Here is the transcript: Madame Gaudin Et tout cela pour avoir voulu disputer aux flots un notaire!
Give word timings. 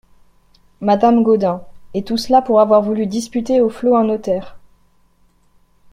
Madame 0.79 1.21
Gaudin 1.21 1.61
Et 1.93 2.03
tout 2.03 2.17
cela 2.17 2.41
pour 2.41 2.59
avoir 2.59 2.81
voulu 2.81 3.05
disputer 3.05 3.61
aux 3.61 3.69
flots 3.69 3.95
un 3.97 4.03
notaire! 4.05 4.57